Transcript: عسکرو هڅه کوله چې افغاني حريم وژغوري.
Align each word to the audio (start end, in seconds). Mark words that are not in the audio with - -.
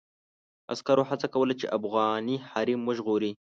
عسکرو 0.73 1.03
هڅه 1.09 1.27
کوله 1.33 1.53
چې 1.59 1.71
افغاني 1.77 2.35
حريم 2.51 2.81
وژغوري. 2.85 3.31